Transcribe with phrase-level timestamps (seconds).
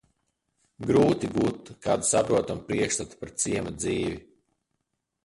[0.91, 4.17] Grūti gūt kādu saprotamu priekšstatu par ciema dzīvi.